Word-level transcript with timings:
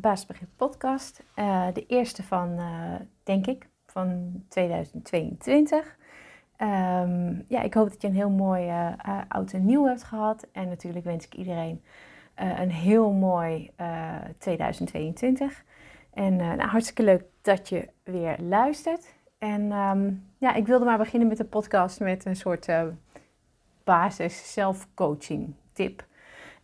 Baasbegrip 0.00 0.48
podcast. 0.56 1.22
Uh, 1.36 1.66
de 1.72 1.86
eerste 1.86 2.22
van, 2.22 2.50
uh, 2.58 2.94
denk 3.22 3.46
ik, 3.46 3.68
van 3.86 4.32
2022. 4.48 5.96
Um, 6.58 7.44
ja, 7.48 7.62
ik 7.62 7.74
hoop 7.74 7.88
dat 7.88 8.02
je 8.02 8.08
een 8.08 8.14
heel 8.14 8.30
mooi 8.30 8.68
uh, 8.68 8.92
oud 9.28 9.52
en 9.52 9.64
nieuw 9.64 9.86
hebt 9.86 10.02
gehad. 10.02 10.46
En 10.52 10.68
natuurlijk 10.68 11.04
wens 11.04 11.24
ik 11.24 11.34
iedereen 11.34 11.82
een 12.34 12.70
heel 12.70 13.12
mooi 13.12 13.70
2022. 14.38 15.64
En 16.14 16.36
nou, 16.36 16.60
hartstikke 16.60 17.02
leuk 17.02 17.24
dat 17.42 17.68
je 17.68 17.88
weer 18.02 18.36
luistert. 18.40 19.14
En 19.38 19.72
um, 19.72 20.24
ja, 20.38 20.54
ik 20.54 20.66
wilde 20.66 20.84
maar 20.84 20.98
beginnen 20.98 21.28
met 21.28 21.36
de 21.36 21.44
podcast 21.44 22.00
met 22.00 22.24
een 22.24 22.36
soort 22.36 22.68
basis 23.84 24.52
zelfcoaching 24.52 25.54
tip. 25.72 26.06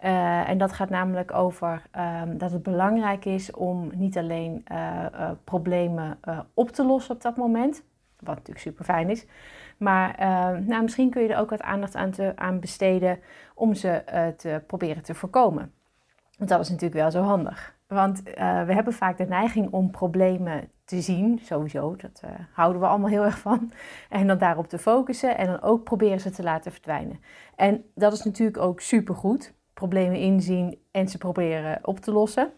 Uh, 0.05 0.49
en 0.49 0.59
dat 0.59 0.73
gaat 0.73 0.91
namelijk 0.91 1.35
over 1.35 1.83
um, 2.23 2.39
dat 2.39 2.53
het 2.53 2.63
belangrijk 2.63 3.25
is 3.25 3.51
om 3.51 3.91
niet 3.95 4.19
alleen 4.19 4.65
uh, 4.73 5.07
uh, 5.15 5.31
problemen 5.45 6.19
op 6.55 6.71
te 6.71 6.85
lossen 6.85 7.15
op 7.15 7.23
dat 7.23 7.37
moment, 7.37 7.83
wat 8.19 8.35
natuurlijk 8.35 8.59
super 8.59 8.85
fijn 8.85 9.11
is, 9.11 9.27
maar 9.77 10.15
ehm, 10.15 10.65
nou, 10.67 10.83
misschien 10.83 11.11
kun 11.11 11.23
je 11.23 11.29
er 11.29 11.39
ook 11.39 11.51
wat 11.51 11.63
aandacht 11.63 11.95
aan, 11.95 12.11
te, 12.11 12.33
aan 12.37 12.61
besteden 12.61 13.19
om 13.55 13.75
ze 13.75 14.03
te 14.37 14.63
proberen 14.67 15.03
te 15.03 15.15
voorkomen. 15.15 15.73
Want 16.39 16.51
dat 16.51 16.61
is 16.61 16.69
natuurlijk 16.69 17.01
wel 17.01 17.11
zo 17.11 17.23
handig. 17.23 17.77
Want 17.87 18.23
we 18.67 18.73
hebben 18.73 18.93
vaak 18.93 19.19
de 19.19 19.27
neiging 19.27 19.71
om 19.71 19.91
problemen 19.91 20.71
te 20.85 21.01
zien, 21.01 21.39
sowieso, 21.43 21.97
dat 21.97 22.23
houden 22.53 22.81
we 22.81 22.87
allemaal 22.87 23.09
heel 23.09 23.25
erg 23.25 23.39
van. 23.39 23.73
En 24.09 24.27
dan 24.27 24.39
daarop 24.39 24.69
te 24.69 24.79
focussen 24.79 25.37
en 25.37 25.47
dan 25.47 25.63
ook 25.63 25.85
proberen 25.85 26.21
ze 26.21 26.31
te 26.31 26.43
laten 26.43 26.73
verdwijnen. 26.73 27.21
En 27.57 27.85
dat 27.95 28.13
is 28.13 28.23
natuurlijk 28.23 28.59
ook 28.59 28.81
supergoed 28.81 29.55
problemen 29.75 30.19
inzien 30.19 30.79
en 30.91 31.09
ze 31.09 31.19
proberen 31.19 31.79
op 31.83 32.01
te 32.01 32.13
lossen. 32.13 32.53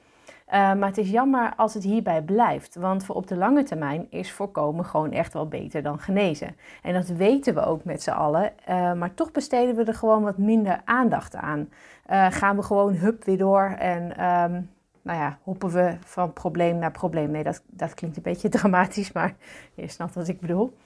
Uh, 0.47 0.53
maar 0.53 0.89
het 0.89 0.98
is 0.98 1.11
jammer 1.11 1.53
als 1.56 1.75
het 1.75 1.83
hierbij 1.83 2.23
blijft, 2.23 2.75
want 2.75 3.05
voor 3.05 3.14
op 3.14 3.27
de 3.27 3.36
lange 3.36 3.62
termijn 3.62 4.06
is 4.11 4.33
voorkomen 4.33 4.84
gewoon 4.84 5.12
echt 5.12 5.33
wel 5.33 5.48
beter 5.48 5.83
dan 5.83 5.98
genezen. 5.98 6.56
En 6.83 6.92
dat 6.92 7.06
weten 7.06 7.55
we 7.55 7.61
ook 7.61 7.84
met 7.84 8.03
z'n 8.03 8.11
allen, 8.11 8.53
uh, 8.69 8.92
maar 8.92 9.14
toch 9.14 9.33
besteden 9.33 9.77
we 9.77 9.84
er 9.84 9.95
gewoon 9.95 10.23
wat 10.23 10.39
minder 10.39 10.81
aandacht 10.84 11.34
aan. 11.34 11.69
Uh, 12.11 12.27
gaan 12.31 12.56
we 12.56 12.62
gewoon 12.62 12.95
hup 12.95 13.25
weer 13.25 13.39
door 13.39 13.64
en 13.78 14.03
um, 14.25 14.70
nou 15.03 15.19
ja, 15.19 15.39
hoppen 15.42 15.70
we 15.70 15.97
van 16.01 16.33
probleem 16.33 16.78
naar 16.78 16.91
probleem. 16.91 17.30
Nee, 17.30 17.42
dat, 17.42 17.62
dat 17.67 17.95
klinkt 17.95 18.17
een 18.17 18.23
beetje 18.23 18.48
dramatisch, 18.58 19.12
maar 19.12 19.34
je 19.75 19.89
snapt 19.89 20.14
wat 20.14 20.28
ik 20.28 20.41
bedoel. 20.41 20.77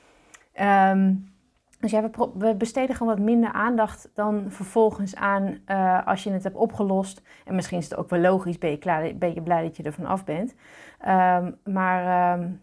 Um, 0.60 1.32
dus 1.80 1.90
ja, 1.90 2.02
we, 2.02 2.30
we, 2.34 2.54
besteden 2.54 2.96
gewoon 2.96 3.16
wat 3.16 3.24
minder 3.24 3.52
aandacht 3.52 4.10
dan 4.14 4.44
vervolgens 4.48 5.16
aan 5.16 5.58
uh, 5.66 6.06
als 6.06 6.22
je 6.22 6.30
het 6.30 6.44
hebt 6.44 6.56
opgelost. 6.56 7.22
En 7.44 7.54
misschien 7.54 7.78
is 7.78 7.90
het 7.90 7.98
ook 7.98 8.10
wel 8.10 8.20
logisch, 8.20 8.58
ben 8.58 8.70
je, 8.70 8.78
klaar, 8.78 9.14
ben 9.14 9.34
je 9.34 9.42
blij 9.42 9.62
dat 9.62 9.76
je 9.76 9.82
er 9.82 9.92
vanaf 9.92 10.24
bent. 10.24 10.54
Um, 11.08 11.56
maar 11.64 12.38
um, 12.38 12.62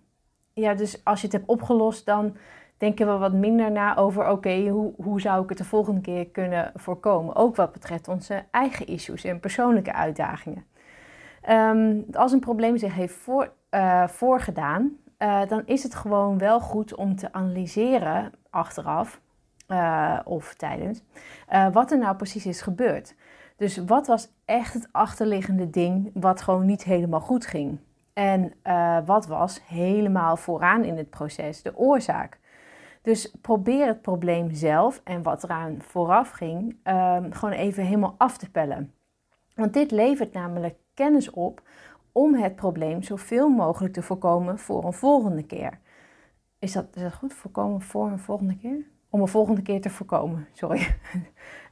ja, 0.53 0.73
dus 0.73 1.03
als 1.03 1.19
je 1.21 1.27
het 1.27 1.35
hebt 1.35 1.47
opgelost, 1.47 2.05
dan 2.05 2.35
denken 2.77 3.07
we 3.07 3.17
wat 3.17 3.33
minder 3.33 3.71
na 3.71 3.95
over: 3.95 4.29
oké, 4.29 4.67
hoe, 4.67 4.93
hoe 5.03 5.21
zou 5.21 5.43
ik 5.43 5.49
het 5.49 5.57
de 5.57 5.63
volgende 5.63 6.01
keer 6.01 6.27
kunnen 6.27 6.71
voorkomen? 6.75 7.35
Ook 7.35 7.55
wat 7.55 7.71
betreft 7.71 8.07
onze 8.07 8.43
eigen 8.51 8.87
issues 8.87 9.23
en 9.23 9.39
persoonlijke 9.39 9.93
uitdagingen. 9.93 10.65
Um, 11.49 12.05
als 12.11 12.31
een 12.31 12.39
probleem 12.39 12.77
zich 12.77 12.93
heeft 12.93 13.13
voor, 13.13 13.51
uh, 13.71 14.07
voorgedaan, 14.07 14.97
uh, 15.19 15.45
dan 15.47 15.61
is 15.65 15.83
het 15.83 15.95
gewoon 15.95 16.37
wel 16.37 16.59
goed 16.59 16.95
om 16.95 17.15
te 17.15 17.33
analyseren 17.33 18.31
achteraf 18.49 19.21
uh, 19.67 20.19
of 20.23 20.53
tijdens 20.53 21.03
uh, 21.51 21.67
wat 21.71 21.91
er 21.91 21.97
nou 21.97 22.15
precies 22.15 22.45
is 22.45 22.61
gebeurd. 22.61 23.15
Dus 23.55 23.77
wat 23.77 24.07
was 24.07 24.29
echt 24.45 24.73
het 24.73 24.87
achterliggende 24.91 25.69
ding 25.69 26.11
wat 26.13 26.41
gewoon 26.41 26.65
niet 26.65 26.83
helemaal 26.83 27.19
goed 27.19 27.45
ging? 27.45 27.79
En 28.13 28.53
wat 29.05 29.27
was 29.27 29.61
helemaal 29.67 30.37
vooraan 30.37 30.83
in 30.83 30.97
het 30.97 31.09
proces 31.09 31.61
de 31.61 31.77
oorzaak? 31.77 32.39
Dus 33.07 33.35
probeer 33.41 33.87
het 33.87 34.01
probleem 34.01 34.53
zelf 34.53 35.01
en 35.03 35.23
wat 35.23 35.43
eraan 35.43 35.77
vooraf 35.81 36.29
ging, 36.29 36.77
ehm, 36.83 37.31
gewoon 37.31 37.53
even 37.53 37.83
helemaal 37.83 38.15
af 38.17 38.37
te 38.37 38.49
pellen. 38.49 38.93
Want 39.55 39.73
dit 39.73 39.91
levert 39.91 40.33
namelijk 40.33 40.75
kennis 40.93 41.29
op 41.29 41.61
om 42.17 42.33
het 42.33 42.55
probleem 42.55 43.03
zoveel 43.03 43.49
mogelijk 43.49 43.93
te 43.93 44.01
voorkomen 44.01 44.59
voor 44.59 44.85
een 44.85 44.93
volgende 44.93 45.43
keer. 45.43 45.79
Is 46.59 46.71
dat, 46.71 46.85
is 46.93 47.01
dat 47.01 47.13
goed? 47.13 47.33
Voorkomen 47.33 47.81
voor 47.81 48.07
een 48.07 48.19
volgende 48.19 48.57
keer? 48.57 48.85
Om 49.09 49.21
een 49.21 49.27
volgende 49.27 49.61
keer 49.61 49.81
te 49.81 49.89
voorkomen, 49.89 50.47
sorry. 50.53 50.87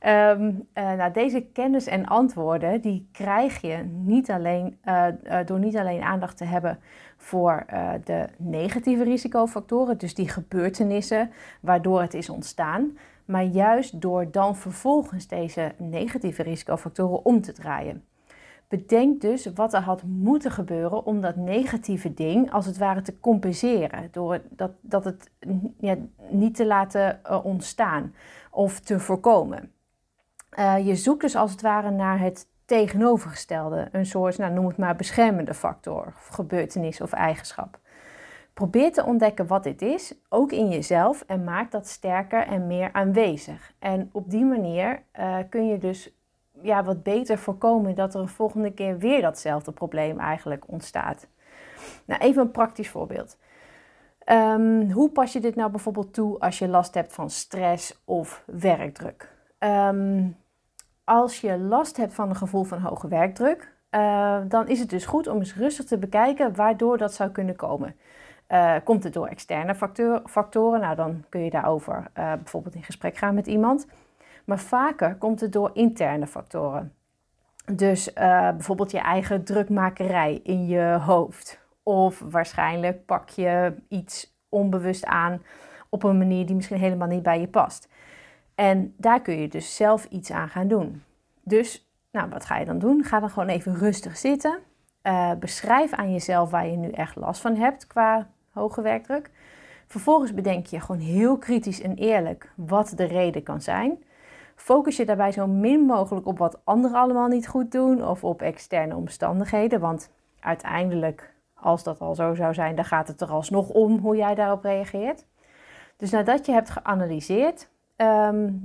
um, 0.08 0.68
deze 1.14 1.42
kennis 1.42 1.86
en 1.86 2.06
antwoorden 2.06 2.82
die 2.82 3.10
krijg 3.12 3.62
je 3.62 3.78
niet 3.84 4.32
alleen, 4.32 4.80
uh, 4.86 5.08
uh, 5.24 5.40
door 5.46 5.60
niet 5.60 5.78
alleen 5.78 6.02
aandacht 6.02 6.38
te 6.38 6.46
hebben 6.46 6.80
voor 7.18 7.66
de 8.04 8.28
negatieve 8.38 9.04
risicofactoren, 9.04 9.98
dus 9.98 10.14
die 10.14 10.30
gebeurtenissen 10.30 11.32
waardoor 11.62 12.02
het 12.02 12.14
is 12.14 12.30
ontstaan, 12.30 12.98
maar 13.26 13.44
juist 13.44 14.02
door 14.02 14.32
dan 14.32 14.56
vervolgens 14.56 15.28
deze 15.28 15.72
negatieve 15.78 16.44
risicofactoren 16.44 17.26
om 17.26 17.42
te 17.42 17.52
draaien. 17.52 18.04
Bedenk 18.68 19.22
dus 19.22 19.46
wat 19.54 19.74
er 19.74 19.82
had 19.82 20.04
moeten 20.04 20.52
gebeuren 20.52 21.06
om 21.06 21.22
dat 21.22 21.36
negatieve 21.36 22.14
ding 22.14 22.52
als 22.52 22.66
het 22.66 22.78
ware 22.78 23.02
te 23.02 23.20
compenseren. 23.20 24.08
Door 24.12 24.42
dat, 24.50 24.72
dat 24.82 25.04
het 25.04 25.32
ja, 25.80 25.96
niet 26.30 26.56
te 26.56 26.66
laten 26.66 27.20
uh, 27.30 27.46
ontstaan 27.46 28.14
of 28.52 28.80
te 28.80 29.00
voorkomen. 29.00 29.72
Uh, 30.60 30.86
je 30.88 30.96
zoekt 30.96 31.22
dus 31.22 31.36
als 31.36 31.52
het 31.52 31.62
ware 31.62 31.92
naar 31.92 32.20
het 32.20 32.48
tegenovergestelde. 32.66 33.88
Een 33.92 34.06
soort, 34.06 34.38
nou, 34.38 34.54
noem 34.54 34.68
het 34.68 34.78
maar, 34.78 34.96
beschermende 34.96 35.54
factor, 35.54 36.06
of 36.06 36.28
gebeurtenis 36.28 37.02
of 37.02 37.12
eigenschap. 37.12 37.80
Probeer 38.54 38.92
te 38.92 39.06
ontdekken 39.06 39.48
wat 39.48 39.64
dit 39.64 39.82
is, 39.82 40.16
ook 40.30 40.52
in 40.52 40.70
jezelf, 40.70 41.24
en 41.28 41.44
maak 41.44 41.72
dat 41.72 41.88
sterker 41.88 42.48
en 42.48 42.68
meer 42.68 42.90
aanwezig. 42.94 43.74
En 43.80 44.10
op 44.12 44.30
die 44.30 44.46
manier 44.46 45.04
uh, 45.20 45.38
kun 45.50 45.68
je 45.68 45.78
dus 45.78 46.16
ja, 46.66 46.84
wat 46.84 47.04
beter 47.04 47.38
voorkomen 47.38 47.96
dat 47.96 48.14
er 48.14 48.22
een 48.22 48.28
volgende 48.28 48.72
keer 48.72 48.98
weer 48.98 49.22
datzelfde 49.22 49.72
probleem 49.72 50.20
eigenlijk 50.20 50.64
ontstaat. 50.68 51.28
Nou, 52.06 52.22
even 52.22 52.42
een 52.42 52.52
praktisch 52.52 52.90
voorbeeld. 52.90 53.38
Um, 54.26 54.92
hoe 54.92 55.10
pas 55.10 55.34
je 55.34 55.40
dit 55.40 55.56
nou 55.56 55.72
bijvoorbeeld 55.72 56.14
toe 56.14 56.40
als 56.40 56.60
je 56.60 56.68
last 56.68 56.94
hebt 56.94 57.14
van 57.14 57.30
stress 57.30 58.02
of 58.06 58.44
werkdruk? 58.46 59.34
Um, 59.60 60.38
als 61.04 61.42
je 61.42 61.58
last 61.58 61.98
hebt 61.98 62.14
van 62.14 62.30
een 62.30 62.36
gevoel 62.36 62.64
van 62.64 62.80
hoge 62.80 63.08
werkdruk, 63.08 63.74
uh, 63.92 64.38
dan 64.48 64.68
is 64.68 64.80
het 64.80 64.90
dus 64.90 65.06
goed 65.06 65.28
om 65.28 65.38
eens 65.38 65.56
rustig 65.56 65.86
te 65.86 65.98
bekijken 65.98 66.56
waardoor 66.56 66.98
dat 66.98 67.14
zou 67.14 67.30
kunnen 67.30 67.56
komen. 67.56 67.96
Uh, 68.50 68.76
komt 68.84 69.04
het 69.04 69.14
door 69.14 69.28
externe 69.28 69.76
factoren? 70.26 70.80
Nou, 70.80 70.96
dan 70.96 71.24
kun 71.30 71.42
je 71.44 71.50
daarover 71.50 71.98
uh, 71.98 72.34
bijvoorbeeld 72.34 72.76
in 72.76 72.84
gesprek 72.84 73.18
gaan 73.18 73.36
met 73.36 73.48
iemand. 73.48 73.88
Maar 74.46 74.60
vaker 74.60 75.16
komt 75.16 75.40
het 75.40 75.54
door 75.54 75.72
interne 75.74 76.28
factoren. 76.28 76.94
Dus 77.72 78.08
uh, 78.08 78.14
bijvoorbeeld 78.50 78.92
je 78.92 79.00
eigen 79.00 79.44
drukmakerij 79.44 80.40
in 80.44 80.68
je 80.68 80.98
hoofd. 81.02 81.60
Of 81.84 82.20
waarschijnlijk 82.20 83.06
pak 83.06 83.30
je 83.30 83.76
iets 83.90 84.38
onbewust 84.50 85.06
aan 85.06 85.42
op 85.90 86.04
een 86.04 86.18
manier 86.18 86.46
die 86.46 86.56
misschien 86.56 86.78
helemaal 86.78 87.08
niet 87.08 87.24
bij 87.24 87.40
je 87.40 87.48
past. 87.48 87.90
En 88.56 88.94
daar 88.98 89.22
kun 89.22 89.40
je 89.40 89.48
dus 89.48 89.76
zelf 89.76 90.06
iets 90.06 90.32
aan 90.32 90.50
gaan 90.50 90.68
doen. 90.68 91.04
Dus, 91.44 91.90
nou, 92.12 92.30
wat 92.30 92.46
ga 92.46 92.58
je 92.58 92.66
dan 92.66 92.80
doen? 92.80 93.04
Ga 93.04 93.20
dan 93.20 93.30
gewoon 93.30 93.50
even 93.50 93.76
rustig 93.76 94.18
zitten. 94.18 94.60
Uh, 95.04 95.32
beschrijf 95.40 95.94
aan 95.94 96.12
jezelf 96.12 96.50
waar 96.50 96.68
je 96.68 96.78
nu 96.78 96.90
echt 96.90 97.16
last 97.16 97.42
van 97.42 97.56
hebt 97.56 97.88
qua 97.88 98.28
hoge 98.52 98.82
werkdruk. 98.82 99.30
Vervolgens 99.88 100.34
bedenk 100.34 100.66
je 100.66 100.80
gewoon 100.80 101.02
heel 101.02 101.38
kritisch 101.38 101.82
en 101.82 101.96
eerlijk 101.96 102.52
wat 102.56 102.94
de 102.96 103.04
reden 103.04 103.44
kan 103.44 103.62
zijn. 103.62 104.04
Focus 104.56 104.98
je 104.98 105.06
daarbij 105.06 105.32
zo 105.32 105.48
min 105.48 105.80
mogelijk 105.82 106.26
op 106.26 106.38
wat 106.38 106.60
anderen 106.64 106.98
allemaal 106.98 107.28
niet 107.28 107.48
goed 107.48 107.72
doen 107.72 108.08
of 108.08 108.24
op 108.24 108.42
externe 108.42 108.96
omstandigheden. 108.96 109.80
Want 109.80 110.10
uiteindelijk, 110.40 111.34
als 111.54 111.84
dat 111.84 112.00
al 112.00 112.16
zo 112.16 112.34
zou 112.34 112.54
zijn, 112.54 112.76
dan 112.76 112.86
gaat 112.86 113.08
het 113.08 113.22
er 113.22 113.30
alsnog 113.30 113.70
om 113.70 113.98
hoe 113.98 114.16
jij 114.16 114.36
daarop 114.36 114.64
reageert. 114.64 115.26
Dus 115.98 116.12
nadat 116.12 116.46
je 116.46 116.52
hebt 116.52 116.70
geanalyseerd, 116.70 117.70
um, 117.98 118.64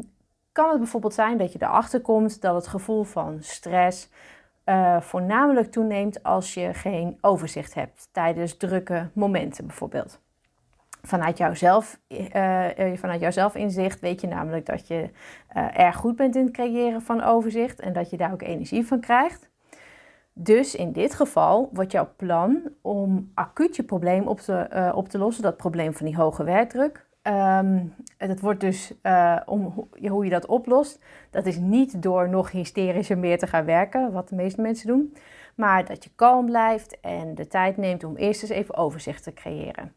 kan 0.53 0.69
het 0.71 0.79
bijvoorbeeld 0.79 1.15
zijn 1.15 1.39
dat 1.39 1.53
je 1.53 1.63
erachter 1.63 2.01
komt 2.01 2.41
dat 2.41 2.55
het 2.55 2.67
gevoel 2.67 3.03
van 3.03 3.37
stress 3.41 4.09
uh, 4.65 5.01
voornamelijk 5.01 5.71
toeneemt 5.71 6.23
als 6.23 6.55
je 6.55 6.75
geen 6.75 7.19
overzicht 7.21 7.75
hebt 7.75 8.09
tijdens 8.13 8.57
drukke 8.57 9.11
momenten 9.13 9.67
bijvoorbeeld. 9.67 10.21
Vanuit, 11.03 11.39
jouzelf, 11.39 12.01
uh, 12.09 12.67
vanuit 12.95 13.21
jouzelf 13.21 13.55
inzicht 13.55 14.01
weet 14.01 14.21
je 14.21 14.27
namelijk 14.27 14.67
dat 14.67 14.89
je 14.89 15.11
uh, 15.57 15.79
erg 15.79 15.97
goed 15.97 16.17
bent 16.17 16.37
in 16.37 16.45
het 16.45 16.53
creëren 16.53 17.03
van 17.03 17.23
overzicht 17.23 17.81
en 17.81 17.93
dat 17.93 18.11
je 18.11 18.17
daar 18.17 18.33
ook 18.33 18.43
energie 18.43 18.87
van 18.87 19.01
krijgt. 19.01 19.51
Dus 20.33 20.75
in 20.75 20.93
dit 20.93 21.15
geval 21.15 21.71
wordt 21.73 21.93
jouw 21.93 22.09
plan 22.17 22.61
om 22.83 23.31
acuut 23.35 23.77
je 23.77 23.83
probleem 23.83 24.27
op 24.27 24.41
te, 24.41 24.91
op 24.95 25.09
te 25.09 25.19
lossen, 25.19 25.43
dat 25.43 25.57
probleem 25.57 25.95
van 25.95 26.07
die 26.07 26.17
hoge 26.17 26.45
werkdruk. 26.45 27.07
Dat 28.19 28.41
wordt 28.41 28.61
dus 28.61 28.95
om 29.47 29.89
hoe 30.09 30.25
je 30.25 30.31
dat 30.31 30.47
oplost. 30.47 31.05
Dat 31.31 31.47
is 31.47 31.59
niet 31.59 32.03
door 32.03 32.29
nog 32.29 32.51
hysterischer 32.51 33.19
meer 33.19 33.39
te 33.39 33.47
gaan 33.47 33.65
werken, 33.65 34.13
wat 34.13 34.29
de 34.29 34.35
meeste 34.35 34.61
mensen 34.61 34.87
doen. 34.87 35.17
Maar 35.55 35.85
dat 35.85 36.05
je 36.05 36.11
kalm 36.15 36.47
blijft 36.47 37.01
en 37.01 37.35
de 37.35 37.47
tijd 37.47 37.77
neemt 37.77 38.05
om 38.05 38.17
eerst 38.17 38.43
eens 38.43 38.51
even 38.51 38.77
overzicht 38.77 39.23
te 39.23 39.33
creëren. 39.33 39.93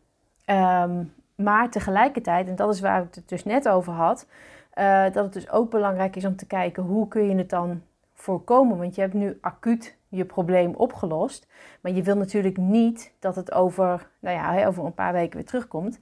Um, 0.46 1.14
maar 1.36 1.70
tegelijkertijd, 1.70 2.48
en 2.48 2.56
dat 2.56 2.74
is 2.74 2.80
waar 2.80 3.04
ik 3.04 3.16
het 3.16 3.30
dus 3.30 3.44
net 3.44 3.70
over 3.70 3.94
had, 3.94 4.28
uh, 4.76 5.04
dat 5.04 5.24
het 5.24 5.34
dus 5.34 5.50
ook 5.50 5.70
belangrijk 5.70 6.16
is 6.16 6.26
om 6.26 6.36
te 6.36 6.46
kijken 6.46 6.84
hoe 6.84 7.08
kun 7.08 7.30
je 7.30 7.36
het 7.36 7.50
dan 7.50 7.82
voorkomen. 8.14 8.78
Want 8.78 8.96
je 8.96 9.02
hebt 9.02 9.14
nu 9.14 9.38
acuut 9.42 9.98
je 10.10 10.26
probleem 10.26 10.74
opgelost. 10.74 11.48
Maar 11.82 11.92
je 11.92 12.04
wil 12.04 12.18
natuurlijk 12.18 12.58
niet 12.58 13.14
dat 13.20 13.36
het 13.36 13.52
over, 13.52 14.10
nou 14.20 14.38
ja, 14.38 14.68
over 14.68 14.86
een 14.86 14.94
paar 14.94 15.14
weken 15.14 15.36
weer 15.36 15.46
terugkomt. 15.46 16.00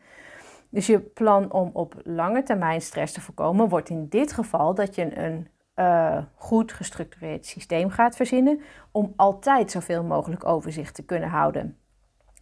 Dus 0.70 0.88
je 0.88 1.00
plan 1.00 1.52
om 1.52 1.70
op 1.74 1.96
lange 2.04 2.44
termijn 2.44 2.82
stress 2.82 3.14
te 3.14 3.22
voorkomen 3.22 3.70
wordt 3.70 3.90
in 3.90 4.08
dit 4.10 4.34
geval 4.34 4.74
dat 4.74 4.96
je 4.96 5.18
een 5.18 5.48
uh, 5.76 6.18
goed 6.36 6.74
gestructureerd 6.74 7.46
systeem 7.46 7.90
gaat 7.90 8.16
verzinnen 8.16 8.62
om 8.92 9.14
altijd 9.16 9.72
zoveel 9.72 10.04
mogelijk 10.04 10.46
overzicht 10.46 10.96
te 10.96 11.06
kunnen 11.06 11.30
houden. 11.30 11.78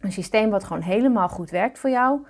Een 0.00 0.12
systeem 0.12 0.50
wat 0.50 0.64
gewoon 0.64 0.82
helemaal 0.82 1.28
goed 1.28 1.50
werkt 1.50 1.78
voor 1.78 1.90
jou. 1.90 2.20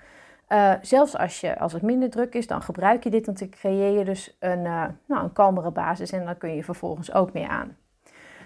Uh, 0.49 0.73
zelfs 0.83 1.17
als, 1.17 1.41
je, 1.41 1.59
als 1.59 1.73
het 1.73 1.83
minder 1.83 2.11
druk 2.11 2.35
is, 2.35 2.47
dan 2.47 2.63
gebruik 2.63 3.05
je 3.05 3.11
dit, 3.11 3.27
want 3.27 3.39
dan 3.39 3.49
creëer 3.49 3.99
je 3.99 4.05
dus 4.05 4.37
een, 4.39 4.65
uh, 4.65 4.85
nou, 5.07 5.25
een 5.25 5.33
kalmere 5.33 5.71
basis 5.71 6.13
en 6.13 6.25
dan 6.25 6.39
kun 6.39 6.55
je 6.55 6.65
vervolgens 6.65 7.13
ook 7.13 7.33
meer 7.33 7.49
aan. 7.49 7.77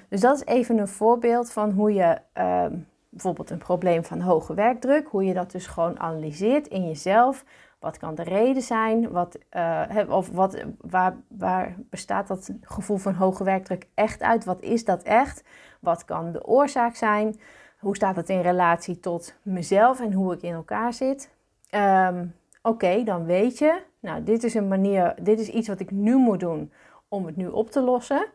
Dus 0.09 0.21
dat 0.21 0.37
is 0.37 0.45
even 0.45 0.79
een 0.79 0.89
voorbeeld 0.89 1.53
van 1.53 1.71
hoe 1.71 1.93
je 1.93 2.19
uh, 2.39 2.67
bijvoorbeeld 3.09 3.51
een 3.51 3.59
probleem 3.59 4.05
van 4.05 4.21
hoge 4.21 4.55
werkdruk, 4.55 5.09
hoe 5.09 5.25
je 5.25 5.35
dat 5.35 5.51
dus 5.51 5.67
gewoon 5.67 6.01
analyseert 6.01 6.67
in 6.67 6.87
jezelf. 6.87 7.45
Wat 7.79 7.99
kan 7.99 8.15
de 8.15 8.23
reden 8.23 8.63
zijn? 8.63 9.11
Wat, 9.11 9.39
uh, 9.57 9.83
of 10.09 10.31
wat, 10.31 10.65
waar, 10.81 11.17
waar 11.29 11.77
bestaat 11.91 12.29
dat 12.29 12.51
gevoel 12.61 12.97
van 12.97 13.15
hoge 13.15 13.45
werkdruk 13.45 13.87
echt 13.95 14.23
uit? 14.23 14.45
Wat 14.45 14.63
is 14.63 14.85
dat 14.85 15.03
echt? 15.03 15.45
Wat 15.81 16.05
kan 16.05 16.33
de 16.33 16.47
oorzaak 16.47 16.95
zijn? 16.95 17.37
Hoe 17.85 17.97
staat 17.97 18.17
het 18.17 18.29
in 18.29 18.41
relatie 18.41 19.01
tot 19.01 19.35
mezelf 19.43 20.01
en 20.01 20.13
hoe 20.13 20.35
ik 20.35 20.43
in 20.43 20.53
elkaar 20.53 20.93
zit? 20.93 21.31
Um, 21.71 22.35
Oké, 22.63 23.03
dan 23.03 23.25
weet 23.25 23.59
je, 23.59 23.83
nou, 24.01 24.23
dit 24.23 24.45
is 24.45 24.55
een 24.55 24.69
manier, 24.69 25.15
dit 25.23 25.41
is 25.41 25.49
iets 25.49 25.69
wat 25.69 25.81
ik 25.81 25.91
nu 25.91 26.17
moet 26.17 26.41
doen 26.41 26.73
om 27.09 27.27
het 27.27 27.37
nu 27.37 27.47
op 27.47 27.71
te 27.71 27.81
lossen. 27.81 28.27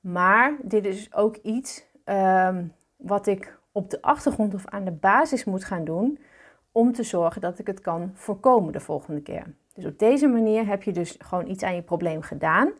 Maar 0.00 0.56
dit 0.62 0.84
is 0.84 1.14
ook 1.14 1.36
iets 1.36 1.84
um, 2.04 2.72
wat 2.96 3.26
ik 3.26 3.58
op 3.72 3.90
de 3.90 4.02
achtergrond 4.02 4.54
of 4.54 4.66
aan 4.66 4.84
de 4.84 4.92
basis 4.92 5.44
moet 5.44 5.64
gaan 5.64 5.84
doen 5.84 6.18
om 6.72 6.92
te 6.92 7.02
zorgen 7.02 7.40
dat 7.40 7.58
ik 7.58 7.66
het 7.66 7.80
kan 7.80 8.10
voorkomen 8.14 8.72
de 8.72 8.80
volgende 8.80 9.20
keer. 9.20 9.54
Dus 9.74 9.86
op 9.86 9.98
deze 9.98 10.26
manier 10.26 10.66
heb 10.66 10.82
je 10.82 10.92
dus 10.92 11.16
gewoon 11.18 11.46
iets 11.46 11.62
aan 11.62 11.74
je 11.74 11.82
probleem 11.82 12.22
gedaan. 12.22 12.72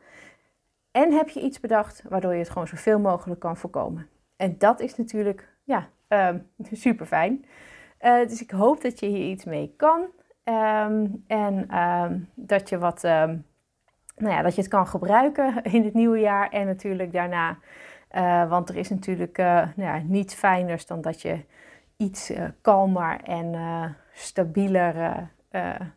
En 0.90 1.12
heb 1.12 1.28
je 1.28 1.40
iets 1.40 1.60
bedacht 1.60 2.02
waardoor 2.08 2.32
je 2.32 2.38
het 2.38 2.50
gewoon 2.50 2.68
zoveel 2.68 2.98
mogelijk 2.98 3.40
kan 3.40 3.56
voorkomen. 3.56 4.08
En 4.36 4.58
dat 4.58 4.80
is 4.80 4.96
natuurlijk 4.96 5.51
ja, 5.64 5.88
um, 6.28 6.48
super 6.72 7.06
fijn. 7.06 7.44
Uh, 8.00 8.28
dus 8.28 8.42
ik 8.42 8.50
hoop 8.50 8.80
dat 8.82 9.00
je 9.00 9.06
hier 9.06 9.30
iets 9.30 9.44
mee 9.44 9.74
kan. 9.76 10.00
Um, 10.44 11.24
en 11.26 11.78
um, 11.78 12.28
dat 12.34 12.68
je 12.68 12.78
wat, 12.78 13.02
nou 13.02 13.42
ja, 14.16 14.42
dat 14.42 14.54
je 14.54 14.60
het 14.60 14.70
kan 14.70 14.86
gebruiken 14.86 15.62
in 15.76 15.84
het 15.84 15.94
nieuwe 15.94 16.18
jaar 16.18 16.48
en 16.48 16.66
natuurlijk 16.66 17.12
daarna. 17.12 17.58
Uh, 18.12 18.48
want 18.48 18.68
er 18.68 18.76
is 18.76 18.90
natuurlijk 18.90 19.38
uh, 19.38 19.46
nou 19.46 19.96
ja, 19.96 20.02
niets 20.04 20.34
fijners 20.34 20.86
dan 20.86 21.00
dat 21.00 21.22
je 21.22 21.44
iets 21.96 22.32
kalmer 22.60 23.20
en 23.20 23.54
stabieler 24.12 25.28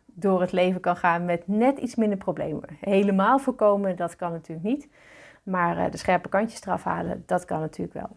door 0.06 0.40
het 0.40 0.52
leven 0.52 0.80
kan 0.80 0.96
gaan 0.96 1.24
met 1.24 1.48
net 1.48 1.78
iets 1.78 1.94
minder 1.94 2.18
problemen. 2.18 2.68
Helemaal 2.80 3.38
voorkomen, 3.38 3.96
dat 3.96 4.16
kan 4.16 4.32
natuurlijk 4.32 4.66
niet. 4.66 4.88
Maar 5.42 5.90
de 5.90 5.96
scherpe 5.96 6.28
kantjes 6.28 6.62
eraf 6.62 6.84
halen, 6.84 7.22
dat 7.26 7.44
kan 7.44 7.60
natuurlijk 7.60 7.98
wel. 7.98 8.16